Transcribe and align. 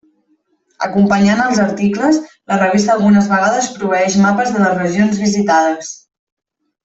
Acompanyant 0.85 1.41
els 1.43 1.59
articles, 1.63 2.17
la 2.53 2.57
revista 2.63 2.95
algunes 2.97 3.29
vegades 3.35 3.69
proveeix 3.75 4.17
mapes 4.23 4.51
de 4.57 4.63
les 4.65 4.75
regions 4.81 5.21
visitades. 5.27 5.93